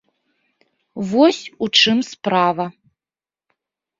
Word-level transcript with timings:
Вось 1.09 1.41
у 1.65 1.69
чым 1.83 1.97
справа. 2.11 2.65